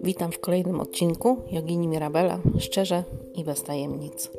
[0.00, 3.04] Witam w kolejnym odcinku Jogini Mirabela, szczerze
[3.34, 4.30] i bez tajemnic.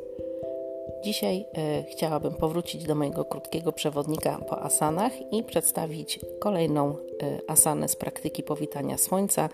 [1.04, 7.88] Dzisiaj e, chciałabym powrócić do mojego krótkiego przewodnika po asanach i przedstawić kolejną e, asanę
[7.88, 9.48] z praktyki powitania słońca,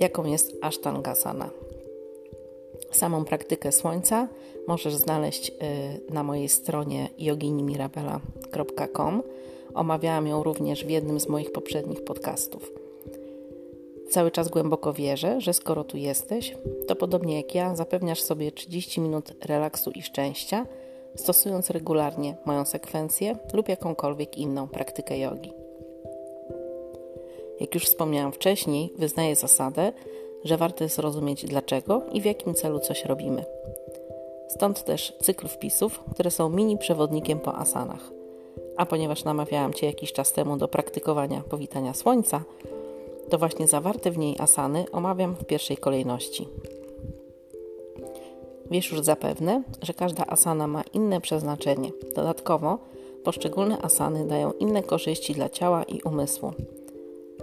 [0.00, 1.50] jaką jest Ashtangasana.
[2.90, 4.28] Samą praktykę słońca
[4.68, 5.54] możesz znaleźć e,
[6.14, 9.22] na mojej stronie joginimirabela.com.
[9.74, 12.72] Omawiałam ją również w jednym z moich poprzednich podcastów.
[14.10, 16.56] Cały czas głęboko wierzę, że skoro tu jesteś,
[16.86, 20.66] to podobnie jak ja zapewniasz sobie 30 minut relaksu i szczęścia,
[21.14, 25.52] stosując regularnie moją sekwencję lub jakąkolwiek inną praktykę jogi.
[27.60, 29.92] Jak już wspomniałam wcześniej, wyznaję zasadę,
[30.44, 33.44] że warto jest rozumieć dlaczego i w jakim celu coś robimy.
[34.48, 38.10] Stąd też cykl wpisów, które są mini przewodnikiem po asanach.
[38.76, 42.44] A ponieważ namawiałam Cię jakiś czas temu do praktykowania powitania słońca,
[43.30, 46.48] to właśnie zawarte w niej asany omawiam w pierwszej kolejności.
[48.70, 51.90] Wiesz już zapewne, że każda asana ma inne przeznaczenie.
[52.14, 52.78] Dodatkowo
[53.24, 56.52] poszczególne asany dają inne korzyści dla ciała i umysłu.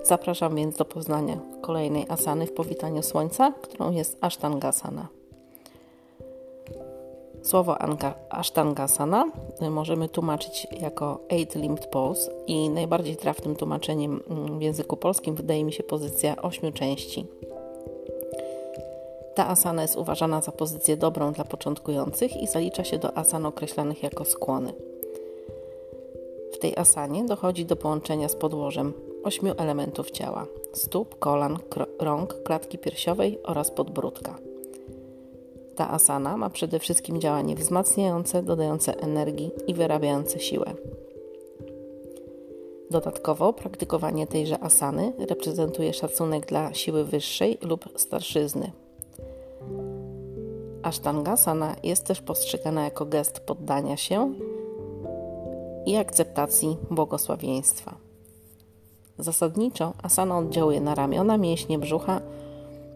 [0.04, 5.08] Zapraszam więc do poznania kolejnej asany w powitaniu słońca, którą jest Ashtangasana.
[7.42, 7.78] Słowo
[8.30, 9.32] Ashtangasana
[9.72, 15.64] możemy tłumaczyć jako Eight Limbed Pose i najbardziej trafnym tłumaczeniem mm, w języku polskim wydaje
[15.64, 17.26] mi się pozycja ośmiu części.
[19.36, 24.04] Ta asana jest uważana za pozycję dobrą dla początkujących i zalicza się do asan określanych
[24.04, 24.74] jako skłony.
[26.54, 28.94] W tej asanie dochodzi do połączenia z podłożem
[29.24, 31.58] ośmiu elementów ciała: stóp, kolan,
[32.00, 34.38] rąk, klatki piersiowej oraz podbródka.
[35.76, 40.74] Ta asana ma przede wszystkim działanie wzmacniające, dodające energii i wyrabiające siłę.
[42.92, 48.72] Dodatkowo praktykowanie tejże asany reprezentuje szacunek dla siły wyższej lub starszyzny.
[50.84, 54.34] Ashtangasana jest też postrzegana jako gest poddania się
[55.86, 58.01] i akceptacji błogosławieństwa.
[59.22, 62.22] Zasadniczo asana oddziałuje na ramiona, mięśnie brzucha,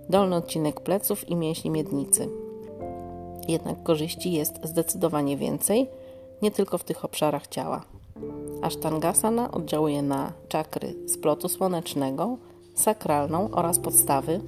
[0.09, 2.29] dolny odcinek pleców i mięśnie miednicy.
[3.47, 5.87] Jednak korzyści jest zdecydowanie więcej,
[6.41, 7.81] nie tylko w tych obszarach ciała.
[8.61, 12.37] Ashtangasana oddziałuje na czakry splotu słonecznego,
[12.75, 14.39] sakralną oraz podstawy,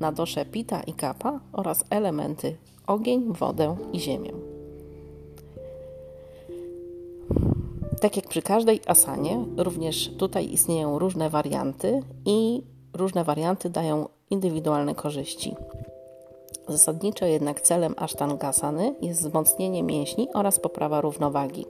[0.00, 2.56] na dosze pita i kapa oraz elementy
[2.86, 4.49] ogień, wodę i ziemię.
[8.00, 12.62] Tak jak przy każdej asanie, również tutaj istnieją różne warianty i
[12.94, 15.54] różne warianty dają indywidualne korzyści.
[16.68, 21.66] Zasadniczo jednak celem Ashtangasany jest wzmocnienie mięśni oraz poprawa równowagi.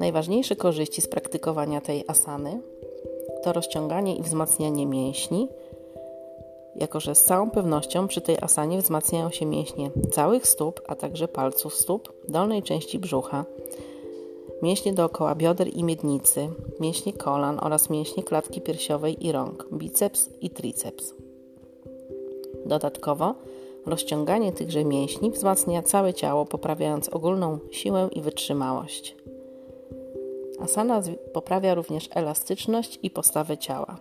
[0.00, 2.60] Najważniejsze korzyści z praktykowania tej asany
[3.42, 5.48] to rozciąganie i wzmacnianie mięśni,
[6.76, 11.28] jako że z całą pewnością przy tej asanie wzmacniają się mięśnie całych stóp, a także
[11.28, 13.44] palców stóp, dolnej części brzucha,
[14.62, 16.48] mięśnie dookoła bioder i miednicy,
[16.80, 21.14] mięśnie kolan oraz mięśnie klatki piersiowej i rąk, biceps i triceps.
[22.66, 23.34] Dodatkowo
[23.86, 29.16] rozciąganie tychże mięśni wzmacnia całe ciało, poprawiając ogólną siłę i wytrzymałość.
[30.60, 33.96] Asana poprawia również elastyczność i postawę ciała.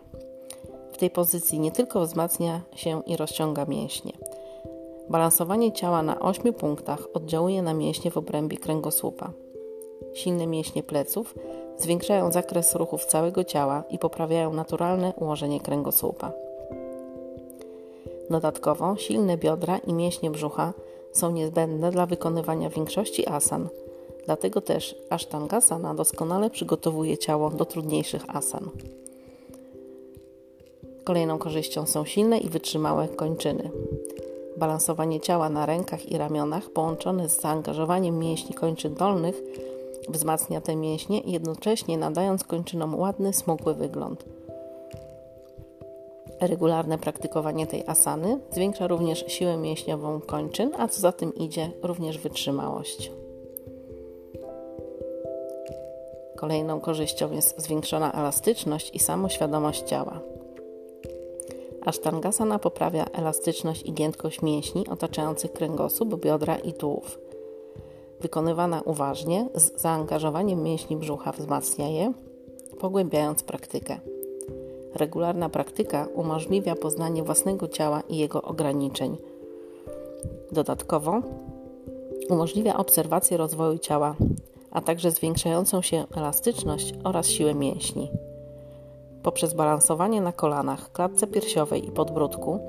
[0.91, 4.13] W tej pozycji nie tylko wzmacnia się i rozciąga mięśnie.
[5.09, 9.31] Balansowanie ciała na ośmiu punktach oddziałuje na mięśnie w obrębie kręgosłupa.
[10.13, 11.35] Silne mięśnie pleców
[11.77, 16.31] zwiększają zakres ruchów całego ciała i poprawiają naturalne ułożenie kręgosłupa.
[18.29, 20.73] Dodatkowo silne biodra i mięśnie brzucha
[21.11, 23.69] są niezbędne dla wykonywania większości asan.
[24.25, 28.69] Dlatego też Ashtangasana doskonale przygotowuje ciało do trudniejszych asan.
[31.03, 33.69] Kolejną korzyścią są silne i wytrzymałe kończyny.
[34.57, 39.43] Balansowanie ciała na rękach i ramionach połączone z zaangażowaniem mięśni kończyn dolnych
[40.09, 44.25] wzmacnia te mięśnie, jednocześnie nadając kończynom ładny, smukły wygląd.
[46.41, 52.17] Regularne praktykowanie tej asany zwiększa również siłę mięśniową kończyn, a co za tym idzie, również
[52.17, 53.11] wytrzymałość.
[56.35, 60.19] Kolejną korzyścią jest zwiększona elastyczność i samoświadomość ciała.
[61.85, 67.28] Ashtangasana poprawia elastyczność i giętkość mięśni otaczających kręgosłup, biodra i tułów.
[68.21, 72.13] Wykonywana uważnie, z zaangażowaniem mięśni brzucha wzmacnia je,
[72.79, 73.99] pogłębiając praktykę.
[74.95, 79.17] Regularna praktyka umożliwia poznanie własnego ciała i jego ograniczeń.
[80.51, 81.21] Dodatkowo
[82.29, 84.15] umożliwia obserwację rozwoju ciała
[84.71, 88.11] a także zwiększającą się elastyczność oraz siłę mięśni.
[89.23, 92.59] Poprzez balansowanie na kolanach, klatce piersiowej i podbródku,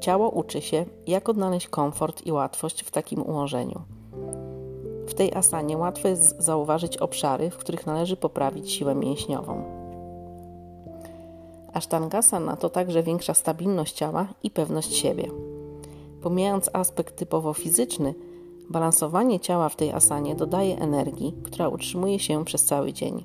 [0.00, 3.82] ciało uczy się, jak odnaleźć komfort i łatwość w takim ułożeniu.
[5.10, 9.64] W tej asanie łatwo jest zauważyć obszary, w których należy poprawić siłę mięśniową.
[11.72, 15.30] Asztangasana to także większa stabilność ciała i pewność siebie.
[16.22, 18.14] Pomijając aspekt typowo fizyczny,
[18.68, 23.24] balansowanie ciała w tej asanie dodaje energii, która utrzymuje się przez cały dzień.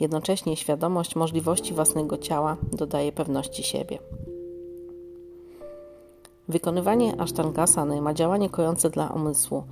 [0.00, 3.98] Jednocześnie świadomość możliwości własnego ciała dodaje pewności siebie.
[6.48, 9.62] Wykonywanie asztangasany ma działanie kojące dla umysłu,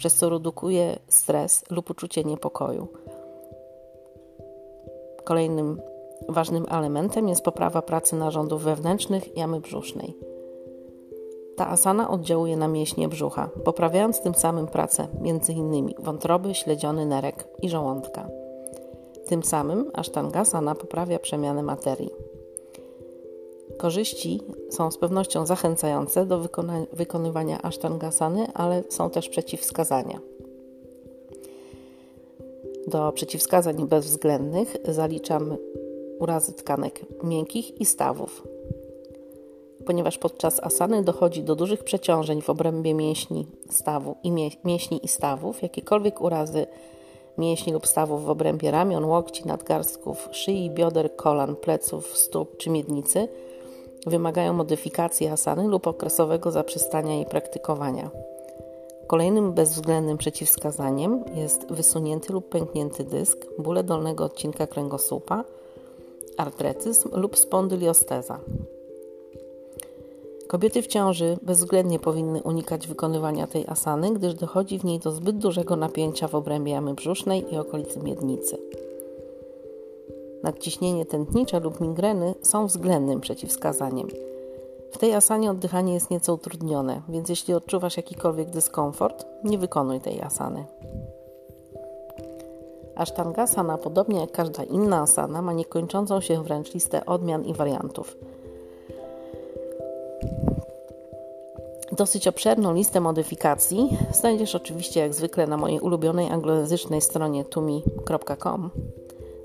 [0.00, 2.88] przez co redukuje stres lub uczucie niepokoju.
[5.24, 5.80] Kolejnym
[6.28, 10.16] ważnym elementem jest poprawa pracy narządów wewnętrznych jamy brzusznej.
[11.56, 15.94] Ta asana oddziałuje na mięśnie brzucha, poprawiając tym samym pracę m.in.
[15.98, 18.28] wątroby, śledziony nerek i żołądka.
[19.26, 22.10] Tym samym asztangasana poprawia przemianę materii.
[23.80, 24.40] Korzyści
[24.70, 30.20] są z pewnością zachęcające do wykona- wykonywania asztangasany, ale są też przeciwwskazania.
[32.86, 35.56] Do przeciwwskazań bezwzględnych zaliczam
[36.18, 38.42] urazy tkanek miękkich i stawów.
[39.86, 44.32] Ponieważ podczas asany dochodzi do dużych przeciążeń w obrębie mięśni, stawu i
[44.64, 46.66] mięśni i stawów, jakiekolwiek urazy
[47.38, 53.28] mięśni lub stawów w obrębie ramion, łokci, nadgarstków, szyi, bioder, kolan, pleców, stóp czy miednicy–
[54.06, 58.10] wymagają modyfikacji asany lub okresowego zaprzestania jej praktykowania.
[59.06, 65.44] Kolejnym bezwzględnym przeciwwskazaniem jest wysunięty lub pęknięty dysk, bóle dolnego odcinka kręgosłupa,
[66.36, 68.40] artretyzm lub spondyliosteza.
[70.48, 75.38] Kobiety w ciąży bezwzględnie powinny unikać wykonywania tej asany, gdyż dochodzi w niej do zbyt
[75.38, 78.58] dużego napięcia w obrębie jamy brzusznej i okolicy miednicy
[80.42, 84.08] nadciśnienie tętnicze lub migreny są względnym przeciwwskazaniem.
[84.92, 90.22] W tej asanie oddychanie jest nieco utrudnione, więc jeśli odczuwasz jakikolwiek dyskomfort, nie wykonuj tej
[90.22, 90.64] asany.
[92.96, 98.16] Asztangasana, podobnie jak każda inna asana, ma niekończącą się wręcz listę odmian i wariantów.
[101.92, 108.70] Dosyć obszerną listę modyfikacji znajdziesz oczywiście jak zwykle na mojej ulubionej anglojęzycznej stronie tumi.com.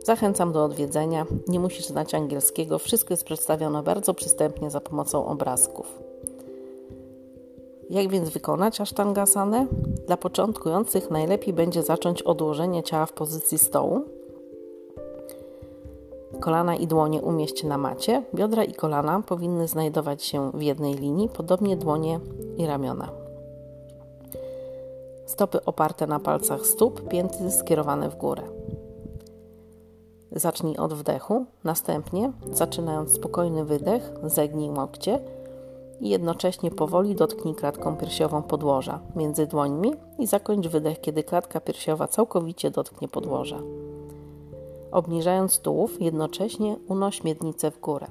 [0.06, 1.26] Zachęcam do odwiedzenia.
[1.48, 2.80] Nie musisz znać angielskiego.
[2.80, 6.00] Wszystko jest przedstawione bardzo przystępnie za pomocą obrazków.
[7.90, 9.68] Jak więc wykonać asztangasanę?
[10.08, 14.02] Dla początkujących najlepiej będzie zacząć odłożenie ciała w pozycji stołu.
[16.40, 18.24] Kolana i dłonie umieść na macie.
[18.36, 22.20] Biodra i kolana powinny znajdować się w jednej linii, podobnie dłonie
[22.58, 23.10] i ramiona.
[25.26, 28.55] Stopy oparte na palcach stóp, pięty skierowane w górę.
[30.32, 35.20] Zacznij od wdechu, następnie, zaczynając spokojny wydech, zegnij łokcie
[36.02, 42.08] i jednocześnie powoli dotknij klatką piersiową podłoża między dłońmi i zakończ wydech, kiedy klatka piersiowa
[42.08, 43.60] całkowicie dotknie podłoża.
[44.92, 48.08] Obniżając tułów, jednocześnie unoś miednicę w górę.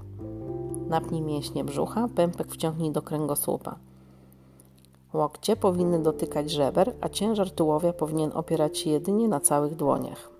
[0.88, 3.76] Napnij mięśnie brzucha, pępek wciągnij do kręgosłupa.
[5.14, 10.33] Łokcie powinny dotykać żeber, a ciężar tułowia powinien opierać się jedynie na całych dłoniach.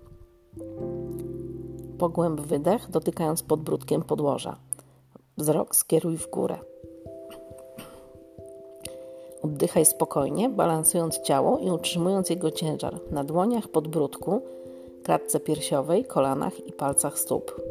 [1.99, 4.57] Pogłęb wydech, dotykając podbródkiem podłoża.
[5.37, 6.57] Wzrok skieruj w górę.
[9.43, 14.41] Oddychaj spokojnie, balansując ciało i utrzymując jego ciężar na dłoniach, podbródku,
[15.03, 17.61] klatce piersiowej, kolanach i palcach stóp.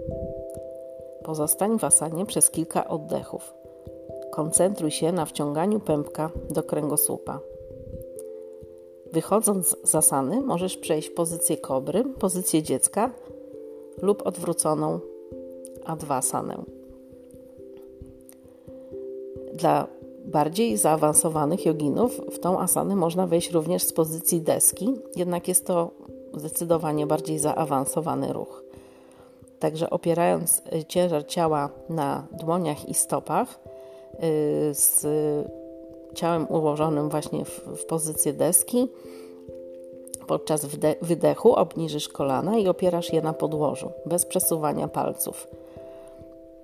[1.25, 3.55] Pozostań w asanie przez kilka oddechów.
[4.33, 7.41] Koncentruj się na wciąganiu pępka do kręgosłupa.
[9.13, 13.11] Wychodząc z asany, możesz przejść w pozycję kobry, pozycję dziecka
[14.03, 15.01] lub odwróconą
[15.85, 16.63] adwasanę.
[19.55, 19.87] Dla
[20.25, 25.91] bardziej zaawansowanych joginów w tą asanę można wejść również z pozycji deski, jednak jest to
[26.35, 28.65] zdecydowanie bardziej zaawansowany ruch.
[29.59, 33.61] Także opierając ciężar ciała na dłoniach i stopach,
[34.15, 35.07] y, z
[36.15, 38.89] ciałem ułożonym właśnie w, w pozycję deski,
[40.27, 40.67] Podczas
[41.03, 45.49] wydechu obniżysz kolana i opierasz je na podłożu, bez przesuwania palców.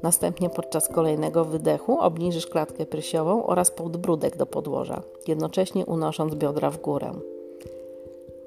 [0.03, 6.81] Następnie podczas kolejnego wydechu obniżysz klatkę piersiową oraz podbródek do podłoża, jednocześnie unosząc biodra w
[6.81, 7.13] górę.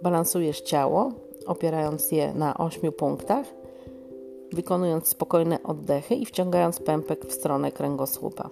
[0.02, 1.12] Balansujesz ciało,
[1.46, 3.46] opierając je na ośmiu punktach,
[4.54, 8.50] wykonując spokojne oddechy i wciągając pępek w stronę kręgosłupa.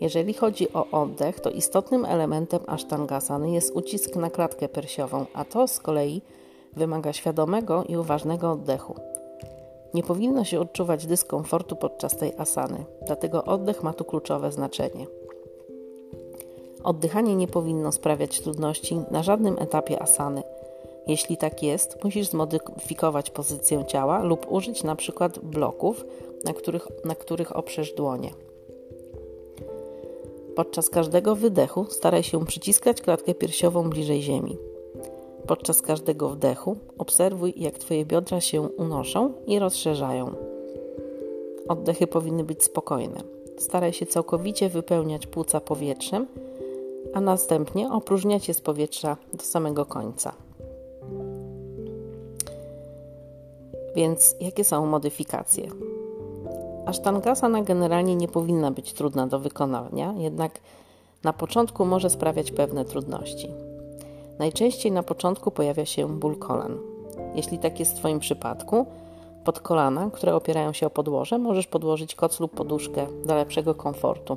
[0.00, 5.68] Jeżeli chodzi o oddech, to istotnym elementem asztangasany jest ucisk na klatkę piersiową, a to
[5.68, 6.22] z kolei
[6.76, 8.94] wymaga świadomego i uważnego oddechu.
[9.94, 15.06] Nie powinno się odczuwać dyskomfortu podczas tej asany, dlatego oddech ma tu kluczowe znaczenie.
[16.84, 20.42] Oddychanie nie powinno sprawiać trudności na żadnym etapie asany.
[21.06, 26.04] Jeśli tak jest, musisz zmodyfikować pozycję ciała lub użyć na przykład bloków,
[26.44, 28.30] na których, na których oprzesz dłonie.
[30.60, 34.56] Podczas każdego wydechu staraj się przyciskać klatkę piersiową bliżej ziemi.
[35.46, 40.34] Podczas każdego wdechu obserwuj, jak Twoje biodra się unoszą i rozszerzają.
[41.68, 43.22] Oddechy powinny być spokojne.
[43.58, 46.26] Staraj się całkowicie wypełniać płuca powietrzem,
[47.14, 50.32] a następnie opróżniać je z powietrza do samego końca.
[53.96, 55.68] Więc jakie są modyfikacje?
[56.90, 60.60] Asztangasana generalnie nie powinna być trudna do wykonania, jednak
[61.24, 63.48] na początku może sprawiać pewne trudności.
[64.38, 66.78] Najczęściej na początku pojawia się ból kolan.
[67.34, 68.86] Jeśli tak jest w Twoim przypadku,
[69.44, 74.36] pod kolana, które opierają się o podłoże, możesz podłożyć koc lub poduszkę dla lepszego komfortu.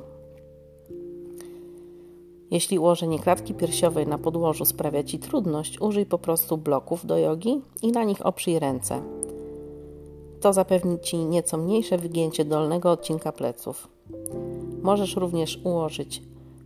[2.50, 7.62] Jeśli ułożenie klatki piersiowej na podłożu sprawia Ci trudność, użyj po prostu bloków do jogi
[7.82, 9.02] i na nich oprzyj ręce.
[10.44, 13.88] To zapewni Ci nieco mniejsze wygięcie dolnego odcinka pleców.
[14.82, 16.22] Możesz również ułożyć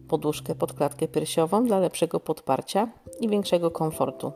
[0.08, 2.88] poduszkę pod klatkę piersiową dla lepszego podparcia
[3.20, 4.32] i większego komfortu.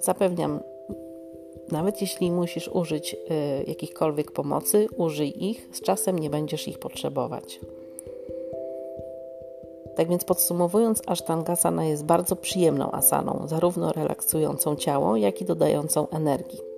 [0.00, 0.60] Zapewniam,
[1.70, 7.60] nawet jeśli musisz użyć y, jakichkolwiek pomocy, użyj ich, z czasem nie będziesz ich potrzebować.
[9.96, 16.71] Tak więc podsumowując, Ashtangasana jest bardzo przyjemną asaną, zarówno relaksującą ciało, jak i dodającą energii.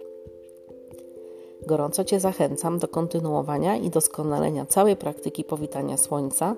[1.67, 6.57] Gorąco Cię zachęcam do kontynuowania i doskonalenia całej praktyki powitania słońca.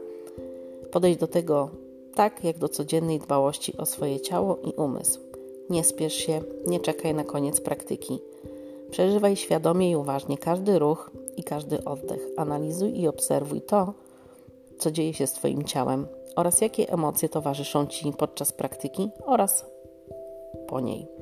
[0.90, 1.70] Podejdź do tego
[2.14, 5.20] tak, jak do codziennej dbałości o swoje ciało i umysł.
[5.70, 8.18] Nie spiesz się, nie czekaj na koniec praktyki.
[8.90, 12.20] Przeżywaj świadomie i uważnie każdy ruch i każdy oddech.
[12.36, 13.92] Analizuj i obserwuj to,
[14.78, 19.66] co dzieje się z Twoim ciałem oraz jakie emocje towarzyszą Ci podczas praktyki oraz
[20.68, 21.15] po niej.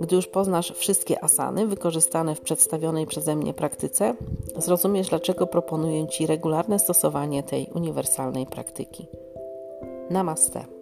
[0.00, 4.14] Gdy już poznasz wszystkie asany wykorzystane w przedstawionej przeze mnie praktyce,
[4.56, 9.06] zrozumiesz, dlaczego proponuję Ci regularne stosowanie tej uniwersalnej praktyki.
[10.10, 10.77] Namaste.